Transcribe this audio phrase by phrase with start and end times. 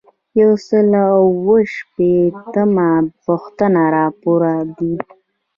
[0.41, 2.91] یو سل او اووه شپیتمه
[3.23, 4.41] پوښتنه راپور
[4.77, 4.93] دی.